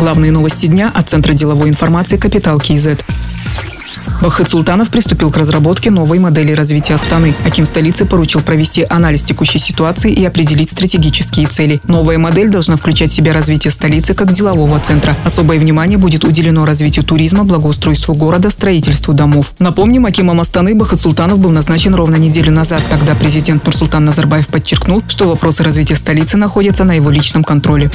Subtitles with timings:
[0.00, 2.96] Главные новости дня от Центра деловой информации «Капитал КИЗ».
[4.20, 7.34] Вахид Султанов приступил к разработке новой модели развития Астаны.
[7.44, 11.80] Аким столицы поручил провести анализ текущей ситуации и определить стратегические цели.
[11.84, 15.16] Новая модель должна включать в себя развитие столицы как делового центра.
[15.24, 19.54] Особое внимание будет уделено развитию туризма, благоустройству города, строительству домов.
[19.58, 22.82] Напомним, Акимом Астаны Бахат Султанов был назначен ровно неделю назад.
[22.90, 27.90] Тогда президент Нурсултан Назарбаев подчеркнул, что вопросы развития столицы находятся на его личном контроле.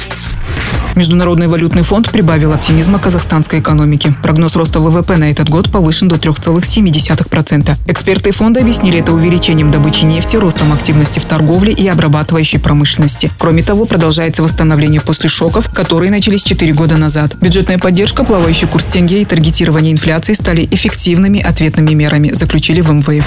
[0.94, 4.14] Международный валютный фонд прибавил оптимизма казахстанской экономики.
[4.22, 7.76] Прогноз роста ВВП на этот год повышен до 3,7%.
[7.86, 13.30] Эксперты фонда объяснили это увеличением добычи нефти, ростом активности в торговле и обрабатывающей промышленности.
[13.38, 17.36] Кроме того, продолжается восстановление после шоков, которые начались 4 года назад.
[17.40, 23.24] Бюджетная поддержка, плавающий курс тенге и таргетирование инфляции стали эффективными ответными мерами, заключили в МВФ.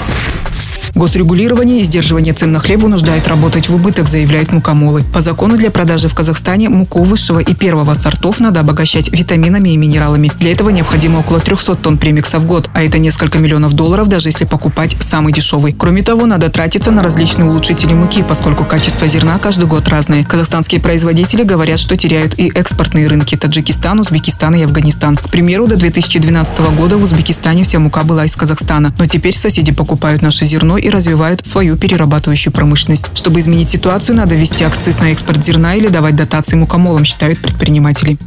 [0.94, 5.04] Госрегулирование и сдерживание цен на хлеб вынуждает работать в убыток, заявляют мукомолы.
[5.12, 9.76] По закону для продажи в Казахстане муку высшего и первого сортов надо обогащать витаминами и
[9.76, 10.30] минералами.
[10.38, 14.28] Для этого необходимо около 300 тонн премикса в год, а это несколько миллионов долларов, даже
[14.28, 15.72] если покупать самый дешевый.
[15.72, 20.24] Кроме того, надо тратиться на различные улучшители муки, поскольку качество зерна каждый год разное.
[20.24, 25.16] Казахстанские производители говорят, что теряют и экспортные рынки– Таджикистан, Узбекистан и Афганистан.
[25.16, 29.72] К примеру, до 2012 года в Узбекистане вся мука была из Казахстана, но теперь соседи
[29.72, 33.10] покупают наше зерно и развивают свою перерабатывающую промышленность.
[33.14, 38.18] Чтобы изменить ситуацию, надо ввести акциз на экспорт зерна или давать дотации мукомолам, считают предприниматели.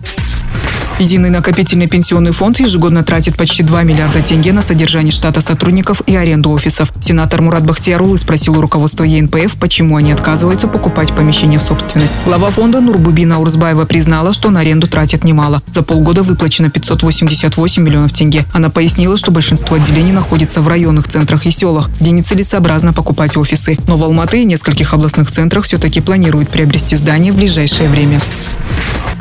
[0.99, 6.15] Единый накопительный пенсионный фонд ежегодно тратит почти 2 миллиарда тенге на содержание штата сотрудников и
[6.15, 6.93] аренду офисов.
[7.01, 12.13] Сенатор Мурат Бахтиярулы спросил у руководства ЕНПФ, почему они отказываются покупать помещение в собственность.
[12.25, 15.63] Глава фонда Нурбубина Урзбаева признала, что на аренду тратят немало.
[15.71, 18.45] За полгода выплачено 588 миллионов тенге.
[18.53, 23.77] Она пояснила, что большинство отделений находится в районных центрах и селах, где нецелесообразно покупать офисы.
[23.87, 28.19] Но в Алматы и нескольких областных центрах все-таки планируют приобрести здание в ближайшее время.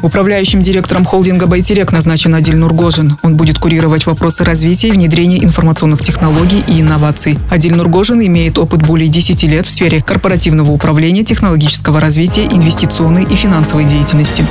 [0.03, 3.17] Управляющим директором холдинга «Байтерек» назначен Адиль Нургожин.
[3.23, 7.39] Он будет курировать вопросы развития и внедрения информационных технологий и инноваций.
[7.51, 13.37] Адиль Нургожин имеет опыт более 10 лет в сфере корпоративного управления, технологического развития, инвестиционной и
[13.37, 14.45] финансовой деятельности.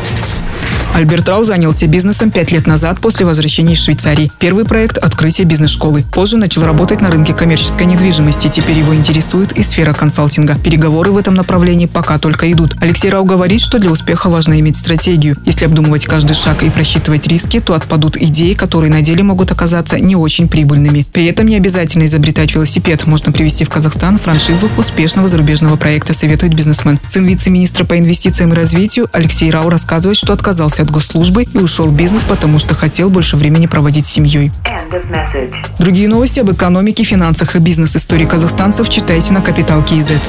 [0.94, 4.30] Альберт Рау занялся бизнесом пять лет назад после возвращения из Швейцарии.
[4.40, 6.04] Первый проект– открытие бизнес-школы.
[6.12, 8.50] Позже начал работать на рынке коммерческой недвижимости.
[8.50, 10.58] Теперь его интересует и сфера консалтинга.
[10.60, 12.76] Переговоры в этом направлении пока только идут.
[12.82, 15.38] Алексей Рау говорит, что для успеха важно иметь стратегию.
[15.46, 19.98] Если обдумывать каждый шаг и просчитывать риски, то отпадут идеи, которые на деле могут оказаться
[19.98, 21.08] не очень прибыльными.
[21.14, 23.08] При этом не обязательно изобретать велосипед.
[23.08, 27.00] Можно привести в Казахстан франшизу успешного зарубежного проекта, советует бизнесмен.
[27.10, 30.34] Сын вице-министра по инвестициям и развитию Алексей Рау рассказывает, что
[30.82, 34.52] отказался от госслужбы и ушел в бизнес, потому что хотел больше времени проводить с семьей.
[35.80, 40.22] Другие новости об экономике, финансах и бизнес-истории казахстанцев читайте на Капитал Киезет.